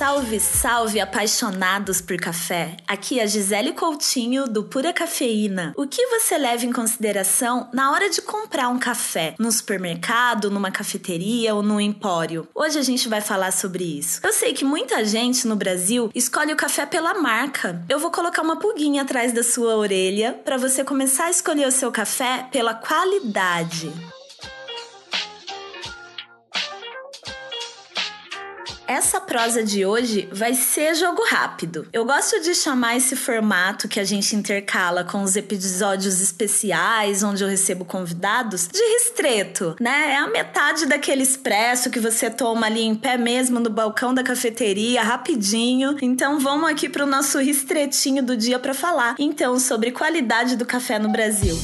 Salve, 0.00 0.40
salve, 0.40 0.98
apaixonados 0.98 2.00
por 2.00 2.16
café! 2.16 2.78
Aqui 2.88 3.20
é 3.20 3.22
a 3.22 3.26
Gisele 3.26 3.74
Coutinho 3.74 4.46
do 4.46 4.64
Pura 4.64 4.94
Cafeína. 4.94 5.74
O 5.76 5.86
que 5.86 6.06
você 6.06 6.38
leva 6.38 6.64
em 6.64 6.72
consideração 6.72 7.68
na 7.70 7.92
hora 7.92 8.08
de 8.08 8.22
comprar 8.22 8.70
um 8.70 8.78
café? 8.78 9.34
No 9.38 9.52
supermercado, 9.52 10.50
numa 10.50 10.70
cafeteria 10.70 11.54
ou 11.54 11.62
no 11.62 11.78
empório? 11.78 12.48
Hoje 12.54 12.78
a 12.78 12.82
gente 12.82 13.10
vai 13.10 13.20
falar 13.20 13.52
sobre 13.52 13.84
isso. 13.84 14.22
Eu 14.24 14.32
sei 14.32 14.54
que 14.54 14.64
muita 14.64 15.04
gente 15.04 15.46
no 15.46 15.54
Brasil 15.54 16.10
escolhe 16.14 16.54
o 16.54 16.56
café 16.56 16.86
pela 16.86 17.12
marca. 17.20 17.84
Eu 17.86 17.98
vou 17.98 18.10
colocar 18.10 18.40
uma 18.40 18.58
pulguinha 18.58 19.02
atrás 19.02 19.34
da 19.34 19.42
sua 19.42 19.76
orelha 19.76 20.32
para 20.32 20.56
você 20.56 20.82
começar 20.82 21.26
a 21.26 21.30
escolher 21.30 21.68
o 21.68 21.70
seu 21.70 21.92
café 21.92 22.48
pela 22.50 22.72
qualidade. 22.72 23.92
Essa 28.90 29.20
prosa 29.20 29.62
de 29.62 29.86
hoje 29.86 30.28
vai 30.32 30.52
ser 30.52 30.96
jogo 30.96 31.22
rápido. 31.24 31.86
Eu 31.92 32.04
gosto 32.04 32.40
de 32.40 32.56
chamar 32.56 32.96
esse 32.96 33.14
formato 33.14 33.86
que 33.86 34.00
a 34.00 34.04
gente 34.04 34.34
intercala 34.34 35.04
com 35.04 35.22
os 35.22 35.36
episódios 35.36 36.20
especiais, 36.20 37.22
onde 37.22 37.44
eu 37.44 37.48
recebo 37.48 37.84
convidados, 37.84 38.66
de 38.66 38.82
ristreto, 38.82 39.76
né? 39.78 40.14
É 40.14 40.16
a 40.16 40.26
metade 40.26 40.86
daquele 40.86 41.22
expresso 41.22 41.88
que 41.88 42.00
você 42.00 42.28
toma 42.28 42.66
ali 42.66 42.82
em 42.82 42.96
pé 42.96 43.16
mesmo 43.16 43.60
no 43.60 43.70
balcão 43.70 44.12
da 44.12 44.24
cafeteria, 44.24 45.04
rapidinho. 45.04 45.96
Então 46.02 46.40
vamos 46.40 46.68
aqui 46.68 46.88
para 46.88 47.04
o 47.04 47.08
nosso 47.08 47.38
ristretinho 47.38 48.24
do 48.24 48.36
dia 48.36 48.58
para 48.58 48.74
falar, 48.74 49.14
então, 49.20 49.60
sobre 49.60 49.92
qualidade 49.92 50.56
do 50.56 50.66
café 50.66 50.98
no 50.98 51.10
Brasil. 51.10 51.56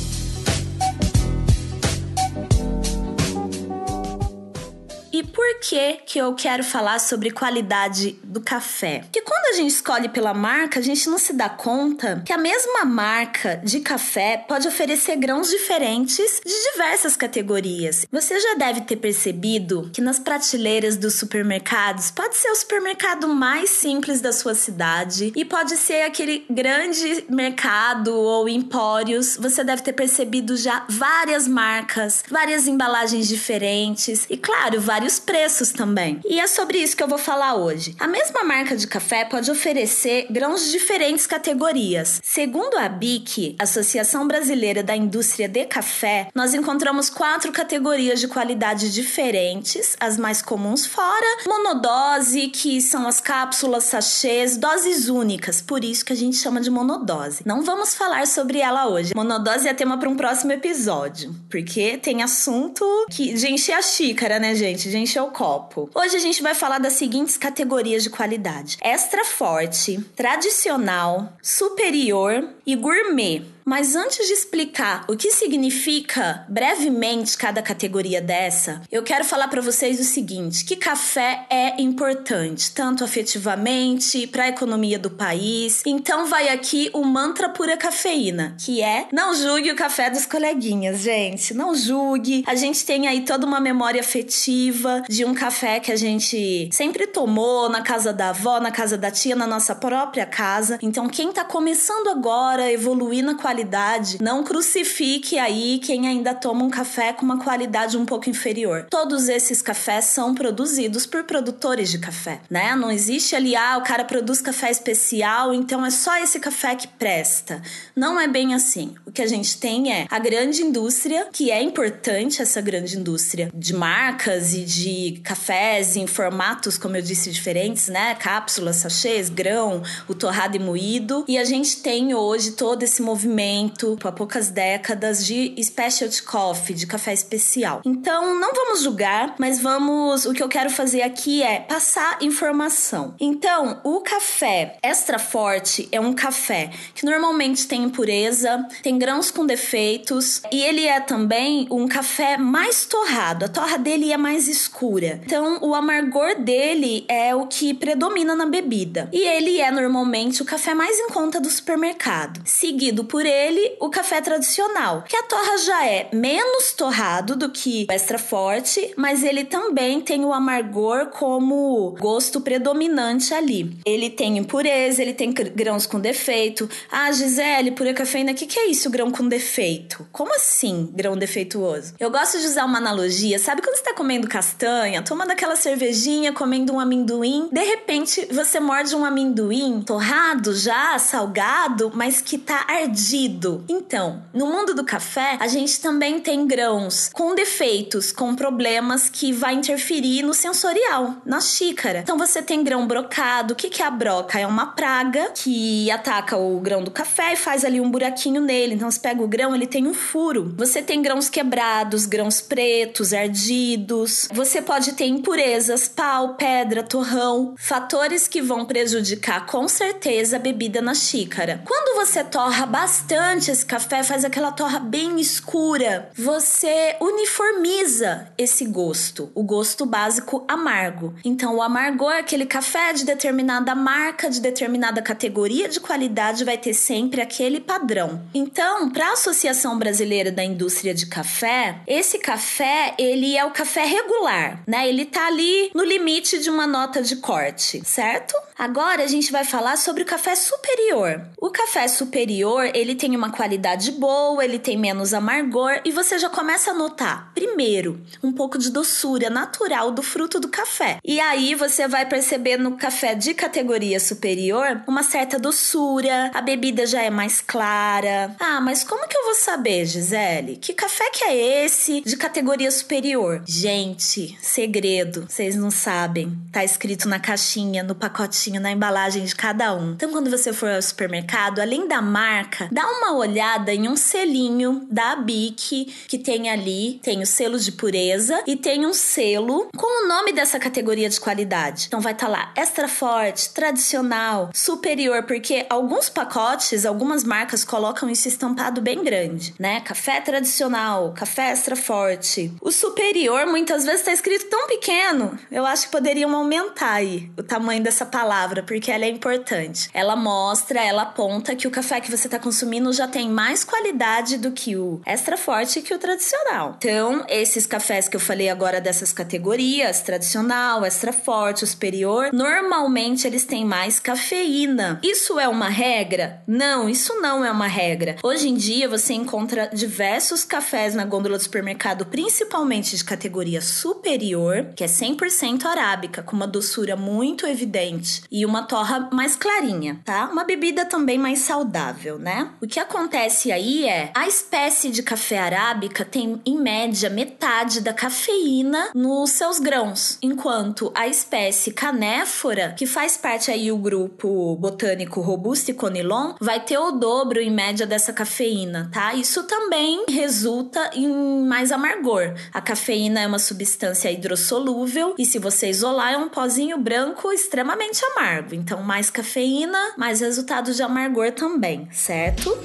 E 5.17 5.23
por 5.23 5.61
que 5.61 5.95
que 6.05 6.19
eu 6.19 6.35
quero 6.35 6.63
falar 6.63 6.99
sobre 6.99 7.31
qualidade 7.31 8.19
do 8.23 8.39
café? 8.39 8.99
Porque 8.99 9.23
quando 9.23 9.47
a 9.47 9.57
gente 9.57 9.71
escolhe 9.71 10.11
pela 10.11 10.35
marca, 10.35 10.79
a 10.79 10.83
gente 10.83 11.09
não 11.09 11.17
se 11.17 11.33
dá 11.33 11.49
conta 11.49 12.23
que 12.27 12.35
a 12.35 12.37
mesma 12.37 12.85
marca 12.85 13.59
de 13.65 13.81
café 13.81 14.45
pode 14.47 14.69
oferecer 14.69 15.17
grãos 15.17 15.49
diferentes 15.49 16.43
de 16.45 16.73
diversas 16.73 17.17
categorias. 17.17 18.07
Você 18.13 18.39
já 18.39 18.57
deve 18.57 18.83
ter 18.83 18.97
percebido 18.97 19.91
que 19.91 20.03
nas 20.03 20.19
prateleiras 20.19 20.99
dos 20.99 21.15
supermercados 21.15 22.11
pode 22.11 22.37
ser 22.37 22.51
o 22.51 22.55
supermercado 22.55 23.27
mais 23.27 23.71
simples 23.71 24.21
da 24.21 24.35
sua 24.35 24.55
cidade 24.55 25.33
e 25.35 25.47
pode 25.47 25.79
ser 25.79 26.03
aquele 26.03 26.45
grande 26.51 27.25
mercado 27.31 28.15
ou 28.15 28.51
empórios. 28.51 29.39
Você 29.39 29.65
deve 29.65 29.81
ter 29.81 29.95
percebido 29.95 30.59
já 30.59 30.85
várias 30.91 31.49
marcas, 31.49 32.23
várias 32.31 32.67
embalagens 32.67 33.27
diferentes 33.27 34.27
e, 34.29 34.37
claro, 34.37 34.79
vários 34.79 35.06
vários 35.07 35.19
preços 35.21 35.71
também. 35.71 36.21
E 36.25 36.41
é 36.41 36.47
sobre 36.49 36.79
isso 36.79 36.97
que 36.97 37.03
eu 37.03 37.07
vou 37.09 37.19
falar 37.19 37.55
hoje. 37.55 37.95
A 38.01 38.09
mesma 38.09 38.43
marca 38.43 38.77
de 38.77 38.89
café 38.89 39.25
pode 39.25 39.49
oferecer 39.49 40.27
grãos 40.31 40.65
de 40.65 40.73
diferentes 40.73 41.27
categorias. 41.27 42.21
Segundo 42.25 42.77
a 42.77 42.89
BIC, 42.89 43.55
Associação 43.59 44.27
Brasileira 44.27 44.83
da 44.83 44.97
Indústria 44.97 45.49
de 45.49 45.65
Café, 45.67 46.29
nós 46.35 46.55
encontramos 46.55 47.09
quatro 47.09 47.53
categorias 47.53 48.19
de 48.19 48.27
qualidade 48.27 48.93
diferentes, 48.93 49.97
as 50.01 50.17
mais 50.19 50.43
comuns 50.43 50.87
fora, 50.87 51.45
monodose, 51.47 52.49
que 52.49 52.81
são 52.81 53.07
as 53.07 53.21
cápsulas, 53.21 53.85
sachês, 53.85 54.57
doses 54.57 55.09
únicas, 55.09 55.63
por 55.63 55.85
isso 55.85 56.05
que 56.05 56.13
a 56.13 56.17
gente 56.17 56.37
chama 56.37 56.61
de 56.61 56.71
monodose. 56.71 57.43
Não 57.47 57.63
vamos 57.63 57.95
falar 57.95 58.27
sobre 58.27 58.59
ela 58.59 58.89
hoje. 58.89 59.15
Monodose 59.15 59.69
é 59.69 59.75
tema 59.75 59.99
para 59.99 60.09
um 60.09 60.17
próximo 60.17 60.51
episódio, 60.51 61.33
porque 61.49 61.97
tem 61.97 62.25
assunto 62.25 62.85
que 63.09 63.35
de 63.35 63.47
encher 63.49 63.75
a 63.75 63.83
xícara, 63.83 64.41
né, 64.41 64.55
gente? 64.55 64.96
de 64.96 64.96
encher 64.99 65.23
o 65.23 65.31
copo. 65.31 65.91
Hoje 65.95 66.17
a 66.17 66.21
gente 66.21 66.43
vai 66.43 66.55
falar 66.55 66.79
das 66.79 66.95
seguintes 66.95 67.37
categorias 67.37 68.03
de 68.03 68.11
qualidade: 68.11 68.79
extra 68.81 69.25
forte, 69.25 69.99
tradicional, 70.15 71.33
superior 71.43 72.49
e 72.67 72.75
gourmet. 72.75 73.56
Mas 73.69 73.97
antes 73.97 74.29
de 74.29 74.33
explicar 74.33 75.05
o 75.09 75.17
que 75.17 75.33
significa 75.33 76.47
brevemente 76.49 77.37
cada 77.37 77.61
categoria 77.61 78.21
dessa, 78.21 78.81
eu 78.93 79.03
quero 79.03 79.25
falar 79.25 79.49
para 79.49 79.61
vocês 79.61 79.99
o 79.99 80.05
seguinte: 80.05 80.65
que 80.65 80.77
café 80.77 81.45
é 81.51 81.83
importante, 81.83 82.71
tanto 82.71 83.03
afetivamente, 83.03 84.25
para 84.29 84.45
a 84.45 84.49
economia 84.51 85.01
do 85.01 85.11
país. 85.11 85.83
Então 85.85 86.27
vai 86.27 86.49
aqui 86.49 86.91
o 86.93 87.03
mantra 87.03 87.49
pura 87.49 87.77
cafeína, 87.77 88.55
que 88.57 88.81
é 88.81 89.09
não 89.13 89.35
julgue 89.35 89.73
o 89.73 89.77
café 89.77 90.11
dos 90.11 90.27
coleguinhas, 90.27 91.01
gente. 91.01 91.53
Não 91.53 91.75
julgue. 91.75 92.45
A 92.47 92.55
gente 92.55 92.87
tem 92.87 93.09
aí 93.09 93.25
toda 93.25 93.45
uma 93.45 93.59
memória 93.59 94.01
afetiva 94.01 95.03
de 95.09 95.25
um 95.25 95.35
café 95.35 95.81
que 95.81 95.91
a 95.91 95.97
gente 95.97 96.69
sempre 96.71 97.09
tomou 97.09 97.69
na 97.69 97.83
casa 97.83 98.13
da 98.13 98.29
avó, 98.29 98.61
na 98.61 98.71
casa 98.71 98.97
da 98.97 99.11
tia, 99.11 99.35
na 99.35 99.47
nossa 99.47 99.75
própria 99.75 100.25
casa. 100.25 100.79
Então 100.81 101.09
quem 101.09 101.33
tá 101.33 101.45
começando 101.45 102.07
agora 102.11 102.63
a 102.63 102.73
evoluir 102.73 103.25
na 103.25 103.35
qualidade 103.35 103.56
qualidade, 103.57 104.19
não 104.21 104.45
crucifique 104.45 105.39
aí 105.39 105.79
quem 105.79 106.07
ainda 106.07 106.35
toma 106.35 106.63
um 106.63 106.69
café 106.69 107.15
com 107.15 107.25
uma 107.25 107.43
qualidade 107.43 107.97
um 107.97 108.05
pouco 108.05 108.29
inferior. 108.29 108.87
Todos 108.91 109.31
esses 109.31 109.63
cafés 109.63 110.05
são 110.07 110.35
produzidos 110.35 111.07
por 111.07 111.25
produtores 111.25 111.91
de 111.91 111.99
café, 111.99 112.41
né? 112.51 112.77
Não 112.77 112.91
existe 112.91 113.35
ali, 113.35 113.57
ah, 113.57 113.79
o 113.79 113.83
cara 113.83 114.05
produz 114.05 114.43
café 114.43 114.71
especial, 114.71 115.55
então 115.55 115.87
é 115.87 115.91
só 115.91 116.19
esse 116.19 116.39
café 116.39 116.75
que 116.75 116.87
presta. 116.87 117.63
Não 117.95 118.21
é 118.21 118.29
bem 118.29 118.55
assim. 118.55 118.95
O 119.07 119.11
que 119.11 119.23
a 119.23 119.27
gente 119.27 119.57
tem 119.57 119.91
é 119.91 120.07
a 120.11 120.19
grande 120.19 120.61
indústria, 120.61 121.29
que 121.33 121.51
é 121.51 121.63
importante 121.63 122.43
essa 122.43 122.61
grande 122.61 122.99
indústria 122.99 123.51
de 123.55 123.73
marcas 123.73 124.53
e 124.53 124.65
de 124.65 125.21
cafés 125.25 125.97
em 125.97 126.07
formatos, 126.07 126.77
como 126.77 126.95
eu 126.97 127.03
disse, 127.03 127.31
diferentes, 127.31 127.89
né? 127.89 128.15
Cápsulas, 128.17 128.77
sachês, 128.77 129.31
grão, 129.31 129.83
o 130.07 130.15
torrado 130.15 130.57
e 130.57 130.59
moído. 130.59 131.25
E 131.27 131.39
a 131.39 131.45
gente 131.45 131.79
tem 131.79 132.15
hoje 132.15 132.51
todo 132.51 132.83
esse 132.83 133.01
movimento 133.01 133.46
movimento 133.47 133.97
há 134.05 134.13
poucas 134.13 134.49
décadas 134.49 135.25
de 135.25 135.55
specialty 135.63 136.23
coffee, 136.23 136.75
de 136.75 136.87
café 136.87 137.13
especial. 137.13 137.81
Então, 137.85 138.39
não 138.39 138.53
vamos 138.53 138.83
julgar, 138.83 139.35
mas 139.39 139.61
vamos. 139.61 140.25
O 140.27 140.33
que 140.33 140.43
eu 140.43 140.49
quero 140.49 140.71
fazer 140.71 141.03
aqui 141.03 141.43
é 141.43 141.61
passar 141.61 142.19
informação. 142.21 143.15
Então, 143.21 143.81
o 143.85 144.01
café 144.01 144.77
extra 144.83 145.19
forte 145.19 145.89
é 145.93 146.01
um 146.01 146.13
café 146.13 146.71
que 146.95 147.05
normalmente 147.05 147.67
tem 147.67 147.85
impureza, 147.85 148.67
tem 148.83 148.99
grãos 148.99 149.31
com 149.31 149.47
defeitos 149.47 150.43
e 150.51 150.63
ele 150.63 150.87
é 150.87 151.01
também 151.01 151.67
um 151.71 151.87
café 151.87 152.37
mais 152.37 152.85
torrado. 152.85 153.45
A 153.45 153.49
torra 153.49 153.79
dele 153.79 154.13
é 154.13 154.17
mais 154.17 154.49
escura. 154.49 155.21
Então, 155.25 155.59
o 155.63 155.75
amargor 155.75 156.41
dele 156.41 157.05
é 157.09 157.35
o 157.35 157.47
que 157.47 157.75
predomina 157.75 158.35
na 158.35 158.47
bebida. 158.47 159.09
E 159.13 159.21
ele 159.21 159.61
é 159.61 159.71
normalmente 159.71 160.43
o 160.43 160.45
café 160.45 160.75
mais 160.75 160.99
em 160.99 161.09
conta 161.09 161.41
do 161.41 161.51
supermercado, 161.51 162.41
seguido 162.45 163.05
por 163.05 163.27
ele 163.37 163.77
o 163.81 163.91
café 163.91 164.21
tradicional, 164.21 165.03
que 165.03 165.17
a 165.17 165.23
torra 165.23 165.59
já 165.59 165.87
é 165.87 166.09
menos 166.13 166.73
torrado 166.73 167.37
do 167.37 167.51
que 167.51 167.87
o 167.89 167.93
extra 167.93 168.19
forte, 168.19 168.93
mas 168.97 169.23
ele 169.23 169.45
também 169.45 170.01
tem 170.01 170.25
o 170.25 170.33
amargor 170.33 171.07
como 171.07 171.95
gosto 172.01 172.41
predominante 172.41 173.35
ali. 173.35 173.77
Ele 173.85 174.11
tem 174.11 174.39
impureza, 174.39 175.03
ele 175.03 175.13
tem 175.13 175.33
grãos 175.33 175.87
com 175.87 176.01
defeito. 176.01 176.69
Ah, 176.91 177.11
Gisele, 177.13 177.73
pura 177.73 177.93
cafeína, 177.93 178.33
o 178.33 178.35
que, 178.35 178.47
que 178.47 178.59
é 178.59 178.67
isso, 178.69 178.91
grão 178.91 179.11
com 179.11 179.29
defeito? 179.29 180.07
Como 180.11 180.35
assim, 180.35 180.89
grão 180.93 181.17
defeituoso? 181.17 181.95
Eu 181.99 182.11
gosto 182.11 182.39
de 182.39 182.47
usar 182.47 182.65
uma 182.65 182.79
analogia, 182.79 183.39
sabe 183.39 183.63
quando 183.63 183.77
você 183.77 183.83
tá 183.83 183.95
comendo 183.95 184.29
castanha, 184.29 185.03
tomando 185.03 185.31
aquela 185.31 185.57
cervejinha, 185.57 186.33
comendo 186.33 186.73
um 186.73 186.81
amendoim, 186.81 187.49
de 187.53 187.63
repente 187.63 188.27
você 188.31 188.61
morde 188.61 188.95
um 188.95 189.05
amendoim 189.05 189.83
torrado 189.83 190.55
já, 190.55 190.99
salgado, 190.99 191.91
mas 191.95 192.21
que 192.21 192.39
tá 192.39 192.65
ardido 192.69 193.26
então, 193.69 194.23
no 194.33 194.47
mundo 194.47 194.75
do 194.75 194.85
café, 194.85 195.37
a 195.41 195.49
gente 195.49 195.81
também 195.81 196.21
tem 196.21 196.47
grãos 196.47 197.11
com 197.13 197.35
defeitos, 197.35 198.13
com 198.13 198.35
problemas 198.37 199.09
que 199.09 199.33
vai 199.33 199.55
interferir 199.55 200.23
no 200.23 200.35
sensorial, 200.35 201.17
na 201.25 201.41
xícara. 201.41 202.01
Então 202.01 202.19
você 202.19 202.43
tem 202.43 202.63
grão 202.63 202.87
brocado. 202.87 203.55
O 203.55 203.57
que, 203.57 203.69
que 203.69 203.83
é 203.83 203.87
a 203.87 203.91
broca? 203.91 204.39
É 204.39 204.47
uma 204.47 204.67
praga 204.67 205.31
que 205.35 205.91
ataca 205.91 206.37
o 206.37 206.61
grão 206.61 206.83
do 206.83 206.91
café 206.91 207.33
e 207.33 207.37
faz 207.37 207.65
ali 207.65 207.81
um 207.81 207.91
buraquinho 207.91 208.41
nele. 208.41 208.75
Então 208.75 208.91
você 208.91 209.01
pega 209.01 209.23
o 209.23 209.29
grão, 209.29 209.55
ele 209.55 209.67
tem 209.67 209.87
um 209.87 209.95
furo. 209.95 210.55
Você 210.57 210.83
tem 210.83 211.03
grãos 211.03 211.29
quebrados, 211.29 212.07
grãos 212.07 212.41
pretos, 212.41 213.13
ardidos. 213.13 214.29
Você 214.33 214.63
pode 214.63 214.93
ter 214.93 215.07
impurezas, 215.07 215.89
pau, 215.89 216.35
pedra, 216.35 216.83
torrão, 216.83 217.55
fatores 217.57 218.29
que 218.29 218.41
vão 218.41 218.65
prejudicar 218.65 219.47
com 219.47 219.67
certeza 219.67 220.37
a 220.37 220.41
bebida 220.41 220.81
na 220.81 220.95
xícara. 220.95 221.63
Quando 221.65 221.97
você 221.97 222.23
torra 222.23 222.67
bastante 222.67 223.06
bastante 223.07 223.53
esse 223.53 223.65
café, 223.65 224.03
faz 224.03 224.25
aquela 224.25 224.51
torra 224.51 224.81
bem 224.81 225.21
escura. 225.21 226.11
Você 226.15 226.97
uniformiza 227.01 228.29
esse 228.37 228.65
gosto, 228.65 229.31
o 229.33 229.45
gosto 229.45 229.87
básico 229.87 230.45
amargo. 230.49 231.15
Então, 231.25 231.55
o 231.55 231.63
amargor, 231.63 232.13
aquele 232.13 232.45
café 232.45 232.93
de 232.93 233.05
determinada 233.05 233.77
marca, 233.77 234.29
de 234.29 234.41
determinada 234.41 235.01
categoria 235.01 235.69
de 235.69 235.79
qualidade, 235.79 236.45
vai 236.45 236.59
ter 236.59 236.75
sempre 236.75 237.21
aquele 237.21 237.61
padrão. 237.61 238.21
Então, 238.35 238.91
para 238.91 239.11
a 239.11 239.13
Associação 239.13 239.79
Brasileira 239.79 240.33
da 240.33 240.43
Indústria 240.43 240.93
de 240.93 241.07
Café, 241.07 241.77
esse 241.87 242.19
café, 242.19 242.95
ele 242.99 243.37
é 243.37 243.45
o 243.45 243.53
café 243.53 243.85
regular, 243.85 244.61
né? 244.67 244.89
Ele 244.89 245.05
tá 245.05 245.29
ali 245.29 245.71
no 245.73 245.85
limite 245.85 246.41
de 246.41 246.51
uma 246.51 246.67
nota 246.67 247.01
de 247.01 247.17
corte, 247.17 247.83
certo? 247.85 248.35
Agora 248.59 249.05
a 249.05 249.07
gente 249.07 249.31
vai 249.31 249.45
falar 249.45 249.77
sobre 249.77 250.03
o 250.03 250.07
café 250.07 250.35
superior. 250.35 251.29
O 251.37 251.51
café 251.51 251.87
superior, 251.89 252.71
ele 252.75 252.95
tem 252.95 253.15
uma 253.15 253.31
qualidade 253.31 253.93
boa, 253.93 254.43
ele 254.43 254.59
tem 254.59 254.79
menos 254.79 255.13
amargor 255.13 255.79
e 255.85 255.93
você 255.93 256.19
já 256.19 256.31
começa 256.31 256.71
a 256.71 256.75
notar, 256.75 257.31
primeiro, 257.35 258.01
um 258.23 258.33
pouco 258.33 258.57
de 258.57 258.71
doçura 258.71 259.29
natural 259.29 259.91
do 259.91 260.03
fruto 260.03 260.41
do 260.41 260.49
café. 260.49 260.99
E 261.05 261.21
aí 261.21 261.55
você 261.55 261.87
vai 261.87 262.07
perceber 262.07 262.57
no 262.57 262.79
café 262.79 263.15
de 263.15 263.35
categoria 263.35 264.01
superior 264.01 264.83
uma 264.87 265.03
certa 265.03 265.39
doçura, 265.39 266.31
a 266.33 266.41
bebida 266.41 266.87
já 266.87 267.03
é 267.03 267.11
mais 267.11 267.43
clara. 267.43 268.35
Ah, 268.41 268.61
mas 268.63 268.83
como 268.83 269.07
que 269.07 269.17
eu 269.19 269.25
vou 269.25 269.35
saber, 269.35 269.85
Gisele? 269.85 270.57
Que 270.57 270.73
café 270.73 271.11
que 271.11 271.25
é 271.25 271.65
esse 271.65 272.01
de 272.01 272.17
categoria 272.17 272.71
superior? 272.71 273.43
Gente, 273.47 274.39
segredo, 274.41 275.27
vocês 275.29 275.55
não 275.55 275.71
sabem. 275.71 276.39
Tá 276.51 276.65
escrito 276.65 277.07
na 277.07 277.21
caixinha, 277.21 277.83
no 277.83 277.95
pacotinho 277.95 278.46
na 278.53 278.71
embalagem 278.71 279.25
de 279.25 279.35
cada 279.35 279.75
um. 279.75 279.93
Então, 279.93 280.11
quando 280.11 280.31
você 280.31 280.53
for 280.53 280.71
ao 280.71 280.81
supermercado, 280.81 281.61
além 281.61 281.89
da 281.89 282.01
marca, 282.01 282.69
dá 282.71 282.87
uma 282.87 283.17
olhada 283.17 283.75
em 283.75 283.89
um 283.89 283.97
selinho 283.97 284.87
da 284.91 285.17
Bic 285.17 285.93
que 286.09 286.19
tem 286.19 286.49
ali, 286.49 287.01
tem 287.03 287.21
o 287.21 287.27
selo 287.27 287.59
de 287.59 287.73
pureza 287.73 288.43
e 288.47 288.57
tem 288.57 288.87
um 288.87 288.93
selo 288.93 289.69
com 289.77 290.05
o 290.05 290.09
nome 290.09 290.33
dessa 290.33 290.59
categoria 290.59 291.09
de 291.09 291.19
qualidade. 291.19 291.87
Então 291.89 292.01
vai 292.01 292.13
estar 292.13 292.27
tá 292.27 292.33
lá 292.33 292.53
extra 292.57 292.89
forte, 292.89 293.51
tradicional, 293.53 294.51
superior, 294.55 295.25
porque 295.25 295.67
alguns 295.69 296.09
pacotes, 296.09 296.87
algumas 296.87 297.25
marcas 297.25 297.65
colocam 297.65 298.09
isso 298.09 298.29
estampado 298.29 298.81
bem 298.81 299.03
grande, 299.03 299.55
né? 299.59 299.81
Café 299.81 300.21
tradicional, 300.21 301.13
café 301.13 301.51
extra 301.51 301.77
forte. 301.77 302.53
O 302.61 302.71
superior 302.71 303.47
muitas 303.47 303.85
vezes 303.85 304.01
está 304.01 304.13
escrito 304.13 304.47
tão 304.49 304.67
pequeno, 304.67 305.39
eu 305.51 305.67
acho 305.67 305.87
que 305.87 305.93
poderiam 305.93 306.35
aumentar 306.35 306.93
aí 306.93 307.31
o 307.37 307.43
tamanho 307.43 307.83
dessa 307.83 308.07
palavra 308.07 308.36
palavra, 308.37 308.63
porque 308.63 308.91
ela 308.91 309.07
é 309.07 309.09
importante. 309.09 309.89
Ela 309.95 310.15
mostra, 310.15 310.85
ela 310.85 311.03
aponta 311.03 311.57
que 311.57 311.67
o 311.67 311.71
café 311.71 312.01
que 312.01 312.11
você 312.11 312.27
está 312.27 312.39
consumindo 312.39 312.93
já 312.93 313.09
tem 313.09 313.31
mais 313.31 313.65
qualidade 313.65 314.37
do 314.37 314.53
que 314.53 314.77
o 314.77 315.01
extra 315.07 315.39
forte 315.39 315.81
que 315.81 315.95
o 315.95 315.99
tradicional. 315.99 316.75
Então, 316.79 317.25
esses 317.29 317.67
cafés 317.67 318.09
que 318.09 318.17
eu 318.17 318.21
falei 318.21 318.51
agora 318.51 318.81
dessas 318.81 319.13
categorias, 319.13 320.03
tradicional, 320.03 320.85
extra 320.85 321.13
forte, 321.13 321.65
o 321.65 321.67
superior, 321.67 322.31
normalmente 322.33 323.27
eles 323.27 323.47
têm 323.47 323.65
mais 323.65 323.99
cafeína. 323.99 325.01
Isso 325.03 325.41
é 325.41 325.49
uma 325.49 325.71
regra? 325.71 326.43
Não, 326.47 326.89
isso 326.89 327.19
não 327.21 327.45
é 327.45 327.51
uma 327.51 327.67
regra. 327.67 328.17
Hoje 328.23 328.49
em 328.49 328.55
dia 328.55 328.89
você 328.89 329.15
encontra 329.15 329.71
diversos 329.73 330.45
cafés 330.45 330.95
na 330.95 331.05
gôndola 331.05 331.39
do 331.39 331.43
supermercado, 331.43 332.05
principalmente 332.05 332.97
de 332.97 333.05
categoria 333.05 333.63
superior, 333.63 334.67
que 334.77 334.85
é 334.85 334.87
100% 334.87 335.65
arábica, 335.65 336.23
com 336.23 336.37
uma 336.37 336.47
doçura 336.47 336.97
muito 336.97 337.47
evidente 337.47 338.26
e 338.31 338.45
uma 338.45 338.63
torra 338.63 339.09
mais 339.13 339.37
clarinha, 339.37 340.01
tá? 340.05 340.29
Uma 340.31 340.45
bebida 340.45 340.85
também 340.85 341.19
mais 341.19 341.41
saudável, 341.41 342.19
né? 342.19 342.51
O 342.61 342.67
que 342.67 342.81
acontece 342.81 343.53
aí 343.53 343.87
é 343.89 344.11
a 344.15 344.27
espécie 344.27 344.91
de 344.91 345.03
café 345.03 345.39
arábica 345.39 346.05
tem 346.05 346.41
em 346.45 346.59
média 346.59 347.09
metade 347.09 347.81
da 347.81 347.93
cafeína 347.93 348.91
nos 348.95 349.31
seus 349.31 349.59
grãos, 349.59 350.19
enquanto 350.23 350.93
a 350.95 351.07
espécie 351.07 351.71
canéfora, 351.73 352.75
que 352.77 352.87
faz 352.87 353.17
parte 353.17 353.51
aí 353.51 353.71
o 353.71 353.77
grupo 353.77 354.57
botânico 354.57 355.21
robusto 355.21 355.71
e 355.71 355.75
conilon, 355.75 356.35
vai 356.41 356.61
ter 356.61 356.79
o 356.79 356.93
dobro 356.93 357.41
em 357.41 357.51
média 357.51 357.87
dessa 357.87 358.13
cafeína, 358.13 358.91
tá? 358.93 359.15
Isso 359.15 359.45
também 359.45 360.05
resulta 360.09 360.91
em 360.95 361.09
mais 361.47 361.71
amargor. 361.73 362.35
A 362.53 362.61
cafeína 362.61 363.21
é 363.21 363.27
uma 363.27 363.39
substância 363.39 364.11
hidrossolúvel 364.11 365.15
e 365.19 365.25
se 365.25 365.39
você 365.39 365.69
isolar 365.69 366.13
é 366.13 366.19
um 366.19 366.29
pozinho 366.29 366.79
branco 366.79 367.33
extremamente 367.33 368.05
amargo. 368.05 368.16
Então, 368.55 368.83
mais 368.83 369.11
cafeína, 369.11 369.95
mais 369.99 370.21
resultado 370.21 370.73
de 370.73 370.83
amargor 370.83 371.33
também, 371.33 371.87
certo? 371.93 372.57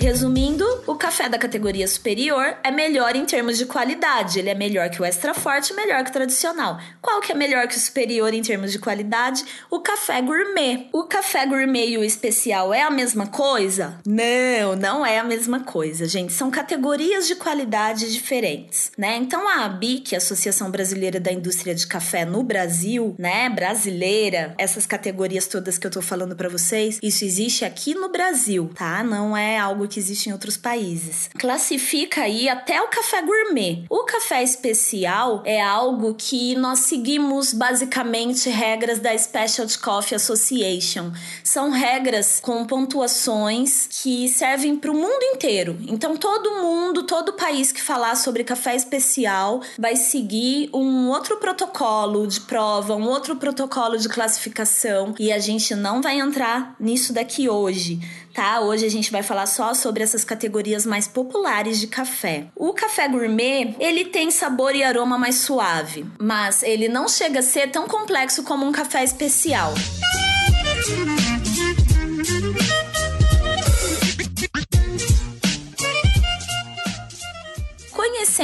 Resumindo, 0.00 0.64
café 1.06 1.28
da 1.28 1.38
categoria 1.38 1.86
superior 1.86 2.56
é 2.62 2.70
melhor 2.70 3.14
em 3.14 3.24
termos 3.24 3.56
de 3.58 3.64
qualidade. 3.64 4.38
Ele 4.38 4.50
é 4.50 4.54
melhor 4.54 4.88
que 4.90 5.00
o 5.00 5.04
extra 5.04 5.32
forte, 5.34 5.72
melhor 5.72 6.02
que 6.04 6.10
o 6.10 6.12
tradicional. 6.12 6.80
Qual 7.00 7.20
que 7.20 7.32
é 7.32 7.34
melhor 7.34 7.68
que 7.68 7.76
o 7.76 7.80
superior 7.80 8.32
em 8.34 8.42
termos 8.42 8.72
de 8.72 8.78
qualidade? 8.78 9.44
O 9.70 9.80
café 9.80 10.20
gourmet. 10.20 10.88
O 10.92 11.04
café 11.04 11.46
gourmet 11.46 11.90
e 11.90 11.98
o 11.98 12.04
especial 12.04 12.72
é 12.72 12.82
a 12.82 12.90
mesma 12.90 13.26
coisa? 13.26 14.00
Não, 14.06 14.76
não 14.76 15.06
é 15.06 15.18
a 15.18 15.24
mesma 15.24 15.60
coisa, 15.60 16.06
gente. 16.06 16.32
São 16.32 16.50
categorias 16.50 17.26
de 17.26 17.36
qualidade 17.36 18.12
diferentes, 18.12 18.90
né? 18.96 19.16
Então 19.16 19.48
a 19.48 19.64
ABIC, 19.64 20.16
Associação 20.16 20.70
Brasileira 20.70 21.20
da 21.20 21.32
Indústria 21.32 21.74
de 21.74 21.86
Café 21.86 22.24
no 22.24 22.42
Brasil, 22.42 23.14
né, 23.18 23.48
brasileira, 23.48 24.54
essas 24.58 24.86
categorias 24.86 25.46
todas 25.46 25.78
que 25.78 25.86
eu 25.86 25.90
tô 25.90 26.02
falando 26.02 26.34
para 26.34 26.48
vocês, 26.48 26.98
isso 27.02 27.24
existe 27.24 27.64
aqui 27.64 27.94
no 27.94 28.08
Brasil, 28.08 28.70
tá? 28.74 29.04
Não 29.04 29.36
é 29.36 29.58
algo 29.58 29.86
que 29.86 29.96
que 29.96 30.00
existe 30.00 30.28
em 30.28 30.32
outros 30.32 30.58
países. 30.58 30.95
Classifica 31.38 32.22
aí 32.22 32.48
até 32.48 32.80
o 32.80 32.88
café 32.88 33.22
gourmet. 33.22 33.84
O 33.88 34.04
café 34.04 34.42
especial 34.42 35.42
é 35.44 35.60
algo 35.60 36.14
que 36.14 36.54
nós 36.56 36.80
seguimos 36.80 37.52
basicamente 37.52 38.48
regras 38.48 38.98
da 38.98 39.16
Specialty 39.16 39.78
Coffee 39.78 40.16
Association. 40.16 41.12
São 41.42 41.70
regras 41.70 42.40
com 42.40 42.64
pontuações 42.64 43.88
que 43.90 44.28
servem 44.28 44.76
para 44.76 44.90
o 44.90 44.94
mundo 44.94 45.22
inteiro. 45.22 45.76
Então 45.88 46.16
todo 46.16 46.62
mundo, 46.62 47.04
todo 47.04 47.32
país 47.32 47.72
que 47.72 47.82
falar 47.82 48.16
sobre 48.16 48.44
café 48.44 48.74
especial 48.74 49.60
vai 49.78 49.96
seguir 49.96 50.70
um 50.72 51.08
outro 51.08 51.36
protocolo 51.36 52.26
de 52.26 52.40
prova, 52.40 52.94
um 52.94 53.08
outro 53.08 53.36
protocolo 53.36 53.96
de 53.96 54.08
classificação 54.08 55.14
e 55.18 55.32
a 55.32 55.38
gente 55.38 55.74
não 55.74 56.00
vai 56.00 56.18
entrar 56.18 56.74
nisso 56.78 57.12
daqui 57.12 57.48
hoje 57.48 58.00
tá? 58.36 58.60
Hoje 58.60 58.84
a 58.84 58.90
gente 58.90 59.10
vai 59.10 59.22
falar 59.22 59.46
só 59.46 59.72
sobre 59.72 60.02
essas 60.02 60.22
categorias 60.22 60.84
mais 60.84 61.08
populares 61.08 61.80
de 61.80 61.86
café. 61.86 62.44
O 62.54 62.74
café 62.74 63.08
gourmet, 63.08 63.74
ele 63.80 64.04
tem 64.04 64.30
sabor 64.30 64.76
e 64.76 64.82
aroma 64.84 65.16
mais 65.16 65.36
suave, 65.36 66.04
mas 66.20 66.62
ele 66.62 66.86
não 66.86 67.08
chega 67.08 67.40
a 67.40 67.42
ser 67.42 67.70
tão 67.70 67.88
complexo 67.88 68.42
como 68.42 68.66
um 68.66 68.72
café 68.72 69.02
especial. 69.02 69.72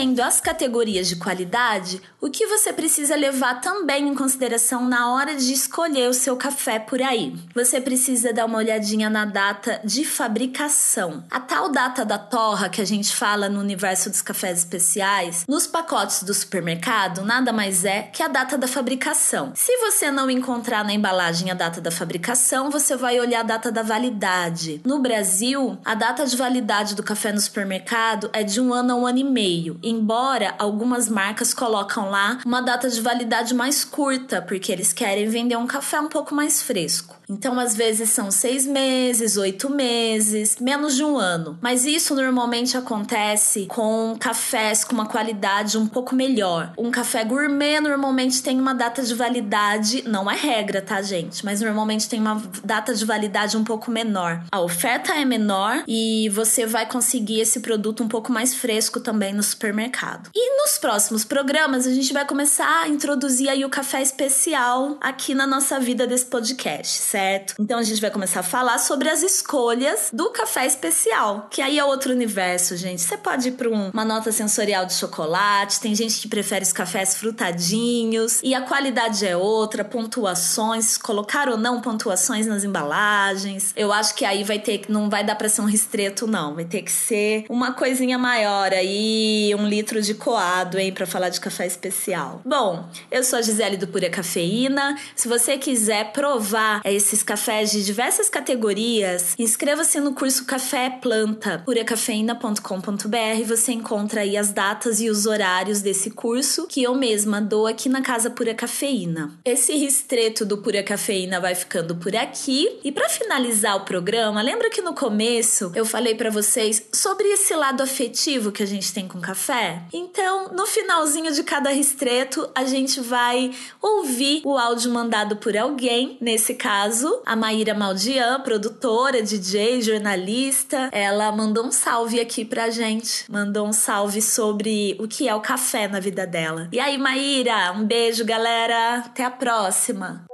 Conhecendo 0.03 0.21
as 0.21 0.41
categorias 0.41 1.09
de 1.09 1.15
qualidade, 1.15 2.03
o 2.21 2.29
que 2.29 2.45
você 2.47 2.73
precisa 2.73 3.15
levar 3.15 3.61
também 3.61 4.09
em 4.09 4.15
consideração 4.17 4.89
na 4.89 5.13
hora 5.13 5.37
de 5.37 5.53
escolher 5.53 6.09
o 6.09 6.15
seu 6.15 6.37
café 6.37 6.81
por 6.81 7.01
aí? 7.01 7.37
Você 7.55 7.81
precisa 7.81 8.33
dar 8.33 8.47
uma 8.47 8.59
olhadinha 8.59 9.09
na 9.09 9.25
data 9.25 9.81
de 9.85 10.05
fabricação. 10.05 11.23
A 11.31 11.39
tal 11.39 11.69
data 11.69 12.05
da 12.05 12.19
torra 12.19 12.69
que 12.69 12.81
a 12.81 12.85
gente 12.85 13.15
fala 13.15 13.49
no 13.49 13.61
universo 13.61 14.11
dos 14.11 14.23
cafés 14.23 14.59
especiais, 14.59 15.45
nos 15.49 15.69
pacotes 15.69 16.25
do 16.25 16.35
supermercado, 16.35 17.25
nada 17.25 17.53
mais 17.53 17.85
é 17.85 18.03
que 18.03 18.25
a 18.25 18.29
data 18.29 18.59
da 18.59 18.67
fabricação. 18.67 19.53
Se 19.55 19.77
você 19.79 20.11
não 20.11 20.29
encontrar 20.29 20.85
na 20.85 20.93
embalagem 20.93 21.51
a 21.51 21.55
data 21.55 21.81
da 21.81 21.93
fabricação, 21.93 22.71
você 22.71 22.97
vai 22.97 23.21
olhar 23.21 23.41
a 23.41 23.45
data 23.45 23.71
da 23.71 23.83
validade. 23.83 24.81
No 24.85 24.99
Brasil, 24.99 25.79
a 25.85 25.95
data 25.95 26.27
de 26.27 26.37
validade 26.37 26.97
do 26.97 27.05
café 27.05 27.33
no 27.33 27.41
supermercado 27.41 28.31
é 28.33 28.43
de 28.43 28.61
um 28.61 28.73
ano 28.73 28.93
a 28.93 28.97
um 28.97 29.07
ano 29.07 29.19
e 29.19 29.25
meio, 29.25 29.79
embora 29.93 30.55
algumas 30.59 31.09
marcas 31.09 31.53
colocam 31.55 32.11
lá 32.11 32.39
uma 32.45 32.61
data 32.61 32.89
de 32.89 33.01
validade 33.01 33.55
mais 33.55 33.85
curta, 33.85 34.43
porque 34.43 34.73
eles 34.73 34.93
querem 34.93 35.29
vender 35.29 35.57
um 35.57 35.67
café 35.67 36.01
um 36.01 36.09
pouco 36.09 36.35
mais 36.35 36.63
fresco. 36.63 37.17
Então, 37.33 37.59
às 37.59 37.75
vezes 37.75 38.11
são 38.11 38.31
seis 38.31 38.67
meses, 38.67 39.37
oito 39.37 39.71
meses, 39.71 40.59
menos 40.61 40.95
de 40.95 41.03
um 41.03 41.17
ano. 41.17 41.59
Mas 41.61 41.87
isso 41.87 42.15
normalmente 42.15 42.77
acontece 42.77 43.67
com 43.67 44.15
cafés 44.19 44.85
com 44.85 44.95
uma 44.95 45.07
qualidade 45.07 45.79
um 45.79 45.87
pouco 45.87 46.15
melhor. 46.15 46.73
Um 46.77 46.91
café 46.91 47.25
gourmet 47.25 47.81
normalmente 47.81 48.43
tem 48.43 48.61
uma 48.61 48.75
data 48.75 49.03
de 49.03 49.15
validade, 49.15 50.03
não 50.07 50.31
é 50.31 50.37
regra, 50.37 50.83
tá, 50.83 51.01
gente? 51.01 51.45
Mas 51.45 51.61
normalmente 51.61 52.09
tem 52.09 52.21
uma 52.21 52.43
data 52.63 52.95
de 52.95 53.05
validade 53.05 53.57
um 53.57 53.65
pouco 53.65 53.91
menor. 53.91 54.45
A 54.53 54.61
oferta 54.61 55.15
é 55.15 55.25
menor 55.25 55.85
e 55.89 56.29
você 56.29 56.67
vai 56.67 56.87
conseguir 56.87 57.41
esse 57.41 57.61
produto 57.61 58.03
um 58.03 58.09
pouco 58.09 58.31
mais 58.31 58.55
fresco 58.55 59.01
também 59.01 59.33
no 59.33 59.43
supermercado. 59.43 60.31
E 60.35 60.63
nos 60.63 60.79
próximos 60.79 61.25
programas 61.25 61.87
a 61.87 61.93
gente 61.93 62.13
vai 62.13 62.27
começar 62.27 62.83
a 62.83 62.89
introduzir 62.89 63.49
aí 63.49 63.65
o 63.65 63.71
café 63.71 64.03
especial 64.03 64.97
aqui 65.01 65.35
na 65.35 65.47
nossa 65.47 65.81
vida 65.81 66.07
desse 66.07 66.27
podcast, 66.27 66.99
certo? 66.99 67.22
Então 67.59 67.79
a 67.79 67.83
gente 67.83 68.01
vai 68.01 68.11
começar 68.11 68.41
a 68.41 68.43
falar 68.43 68.79
sobre 68.79 69.09
as 69.09 69.23
escolhas 69.23 70.11
do 70.13 70.31
café 70.31 70.67
especial, 70.67 71.49
que 71.51 71.63
aí 71.63 71.79
é 71.79 71.85
outro 71.85 72.13
universo, 72.13 72.77
gente. 72.77 73.03
Você 73.03 73.17
pode 73.17 73.49
ir 73.49 73.53
para 73.53 73.69
um, 73.69 73.91
uma 73.91 74.05
nota 74.05 74.33
sensorial 74.33 74.87
de 74.87 74.95
chocolate, 74.95 75.81
tem 75.81 75.95
gente 75.95 76.21
que 76.21 76.29
prefere 76.29 76.65
os 76.65 76.73
cafés 76.73 77.17
frutadinhos 77.17 78.41
e 78.43 78.55
a 78.55 78.63
qualidade 78.63 79.27
é 79.27 79.37
outra, 79.37 79.85
pontuações, 79.85 80.97
colocar 80.97 81.49
ou 81.49 81.57
não 81.57 81.81
pontuações 81.81 82.47
nas 82.47 82.65
embalagens. 82.65 83.73
Eu 83.77 83.93
acho 83.93 84.15
que 84.15 84.25
aí 84.25 84.45
vai 84.45 84.59
ter 84.59 84.83
não 84.89 85.09
vai 85.09 85.25
dar 85.25 85.37
para 85.37 85.49
ser 85.49 85.61
um 85.61 85.67
ristreto 85.67 86.27
não, 86.27 86.55
vai 86.55 86.65
ter 86.65 86.83
que 86.83 86.93
ser 86.93 87.45
uma 87.49 87.73
coisinha 87.73 88.19
maior 88.19 88.73
aí, 88.73 89.55
um 89.59 89.67
litro 89.67 90.01
de 90.01 90.15
coado, 90.15 90.79
hein, 90.79 90.93
para 90.93 91.07
falar 91.07 91.29
de 91.29 91.41
café 91.41 91.67
especial. 91.67 92.41
Bom, 92.45 92.89
eu 93.11 93.23
sou 93.23 93.39
a 93.39 93.43
Gisele 93.43 93.77
do 93.77 93.87
Pura 93.87 94.11
Cafeína. 94.11 94.99
Se 95.15 95.29
você 95.29 95.57
quiser 95.59 96.13
provar 96.13 96.81
esses 97.13 97.23
cafés 97.23 97.71
de 97.71 97.85
diversas 97.85 98.31
categorias, 98.31 99.35
inscreva-se 99.39 100.01
no 100.01 100.15
curso 100.15 100.47
Café 100.47 100.89
Planta, 100.89 101.59
puracafeína.com.br. 101.63 103.47
Você 103.47 103.73
encontra 103.73 104.23
aí 104.23 104.35
as 104.35 104.51
datas 104.51 104.99
e 104.99 105.11
os 105.11 105.27
horários 105.27 105.83
desse 105.83 106.11
curso 106.11 106.67
que 106.67 106.83
eu 106.83 106.95
mesma 106.95 107.39
dou 107.39 107.67
aqui 107.67 107.91
na 107.91 108.01
Casa 108.01 108.31
Pura 108.31 108.55
Cafeína. 108.55 109.39
Esse 109.45 109.75
ristreto 109.75 110.47
do 110.47 110.57
Pura 110.57 110.83
Cafeína 110.83 111.39
vai 111.39 111.55
ficando 111.55 111.95
por 111.97 112.17
aqui. 112.17 112.81
E 112.83 112.91
para 112.91 113.11
finalizar 113.11 113.77
o 113.77 113.85
programa, 113.85 114.41
lembra 114.41 114.71
que 114.71 114.81
no 114.81 114.95
começo 114.95 115.71
eu 115.75 115.85
falei 115.85 116.15
para 116.15 116.31
vocês 116.31 116.83
sobre 116.95 117.29
esse 117.29 117.55
lado 117.55 117.83
afetivo 117.83 118.51
que 118.51 118.63
a 118.63 118.67
gente 118.67 118.91
tem 118.91 119.07
com 119.07 119.21
café? 119.21 119.83
Então, 119.93 120.49
no 120.55 120.65
finalzinho 120.65 121.31
de 121.31 121.43
cada 121.43 121.69
ristreto, 121.69 122.51
a 122.55 122.65
gente 122.65 123.03
vai 123.03 123.51
ouvir 123.83 124.41
o 124.47 124.57
áudio 124.57 124.91
mandado 124.91 125.37
por 125.37 125.55
alguém, 125.55 126.17
nesse 126.19 126.55
caso, 126.55 126.92
a 127.25 127.35
Maíra 127.35 127.73
Maldian, 127.73 128.41
produtora, 128.41 129.23
DJ, 129.23 129.81
jornalista. 129.81 130.91
Ela 130.93 131.33
mandou 131.33 131.65
um 131.65 131.73
salve 131.73 132.21
aqui 132.21 132.45
pra 132.45 132.69
gente. 132.69 133.25
Mandou 133.31 133.67
um 133.67 133.73
salve 133.73 134.21
sobre 134.21 134.95
o 135.01 135.09
que 135.09 135.27
é 135.27 135.35
o 135.35 135.41
café 135.41 135.89
na 135.89 135.99
vida 135.99 136.27
dela. 136.27 136.69
E 136.71 136.79
aí, 136.79 136.99
Maíra, 136.99 137.73
um 137.73 137.85
beijo, 137.85 138.25
galera. 138.25 138.99
Até 139.07 139.25
a 139.25 139.31
próxima. 139.31 140.25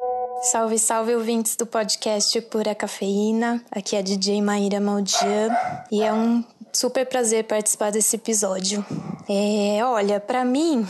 Salve, 0.50 0.78
salve 0.78 1.14
ouvintes 1.14 1.54
do 1.56 1.66
podcast 1.66 2.40
Pura 2.42 2.74
Cafeína. 2.74 3.62
Aqui 3.70 3.94
é 3.94 4.00
a 4.00 4.02
DJ 4.02 4.42
Maíra 4.42 4.80
Maldian 4.80 5.50
e 5.92 6.02
é 6.02 6.12
um 6.12 6.44
super 6.78 7.04
prazer 7.06 7.42
participar 7.42 7.90
desse 7.90 8.14
episódio. 8.14 8.87
É, 9.28 9.85
olha, 9.85 10.20
para 10.20 10.44
mim, 10.44 10.87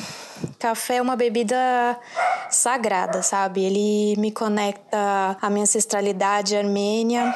café 0.59 0.97
é 0.97 1.03
uma 1.03 1.17
bebida 1.17 1.57
sagrada, 2.51 3.23
sabe? 3.23 3.65
Ele 3.65 4.21
me 4.21 4.31
conecta 4.31 5.35
à 5.41 5.49
minha 5.49 5.63
ancestralidade 5.63 6.55
armênia, 6.55 7.35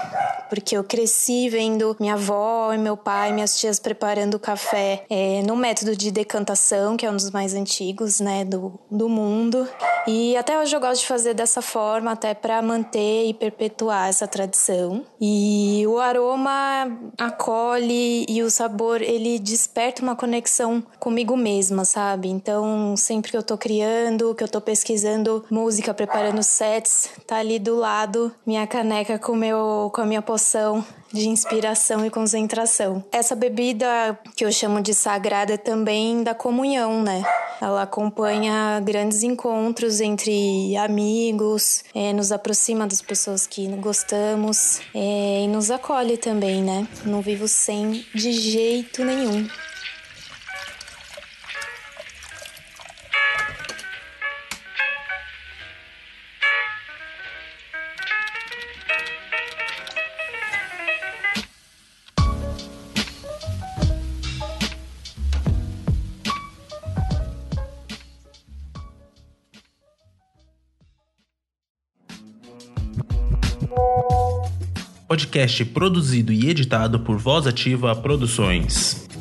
porque 0.53 0.77
eu 0.77 0.85
cresci 0.85 1.49
vendo 1.49 1.97
minha 1.99 2.13
avó 2.13 2.75
e 2.75 2.77
meu 2.77 2.95
pai, 2.95 3.33
minhas 3.33 3.59
tias 3.59 3.79
preparando 3.79 4.39
café 4.39 5.07
é, 5.09 5.41
no 5.47 5.57
método 5.57 5.97
de 5.97 6.11
decantação, 6.11 6.95
que 6.95 7.07
é 7.07 7.11
um 7.11 7.17
dos 7.17 7.31
mais 7.31 7.55
antigos, 7.55 8.21
né, 8.21 8.45
do, 8.45 8.79
do 8.91 9.09
mundo. 9.09 9.67
E 10.07 10.37
até 10.37 10.59
hoje 10.61 10.77
eu 10.77 10.81
gosto 10.81 11.01
de 11.01 11.07
fazer 11.07 11.33
dessa 11.33 11.63
forma, 11.63 12.13
até 12.13 12.35
para 12.35 12.61
manter 12.61 13.29
e 13.29 13.33
perpetuar 13.33 14.11
essa 14.11 14.29
tradição. 14.29 15.07
E 15.19 15.87
o 15.87 15.99
aroma 15.99 16.99
acolhe 17.17 18.27
e 18.29 18.43
o 18.43 18.51
sabor 18.51 19.01
ele 19.01 19.39
desperta 19.39 20.03
uma 20.03 20.15
conexão 20.15 20.83
comigo 20.99 21.35
mesma, 21.35 21.87
sabe? 21.87 22.29
Então, 22.29 22.95
sempre 22.95 23.31
que 23.31 23.37
eu 23.39 23.43
tô 23.43 23.57
criando, 23.57 24.35
que 24.35 24.45
eu 24.45 24.49
tô 24.49 24.61
pesquisando 24.61 25.47
música, 25.51 25.95
preparando 25.95 26.43
sets, 26.43 27.09
tá 27.27 27.37
ali 27.37 27.59
do 27.59 27.77
lado 27.77 28.31
minha 28.45 28.67
caneca 28.67 29.19
com 29.19 29.35
meu 29.35 29.91
com 29.95 30.03
a 30.03 30.05
minha 30.05 30.21
de 31.13 31.29
inspiração 31.29 32.05
e 32.05 32.11
concentração. 32.11 33.05
Essa 33.13 33.37
bebida 33.37 34.19
que 34.35 34.45
eu 34.45 34.51
chamo 34.51 34.81
de 34.81 34.95
sagrada 34.95 35.55
é 35.55 35.57
também 35.57 36.23
da 36.23 36.35
comunhão, 36.35 37.03
né? 37.03 37.23
Ela 37.61 37.83
acompanha 37.83 38.81
grandes 38.81 39.23
encontros 39.23 40.01
entre 40.01 40.77
amigos, 40.77 41.85
é, 41.95 42.13
nos 42.13 42.33
aproxima 42.33 42.87
das 42.87 43.01
pessoas 43.01 43.47
que 43.47 43.69
gostamos 43.77 44.81
é, 44.95 45.45
e 45.45 45.49
nos 45.49 45.71
acolhe 45.71 46.17
também, 46.17 46.63
né? 46.63 46.89
Não 47.05 47.21
vivo 47.21 47.47
sem 47.47 48.05
de 48.15 48.33
jeito 48.33 49.05
nenhum. 49.05 49.47
Podcast 75.13 75.63
produzido 75.67 76.33
e 76.33 76.49
editado 76.49 77.01
por 77.01 77.19
Voz 77.19 77.47
Ativa 77.47 77.95
Produções. 77.95 79.12